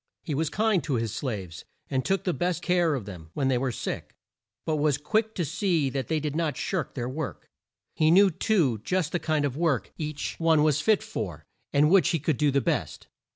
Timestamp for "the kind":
9.11-9.45